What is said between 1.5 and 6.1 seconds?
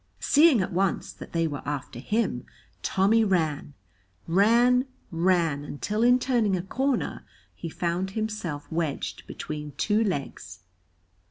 after him, Tommy ran, ran, ran until